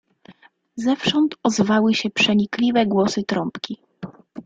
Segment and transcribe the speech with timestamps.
[0.75, 3.77] "Zewsząd ozwały się przenikliwe głosy trąbki."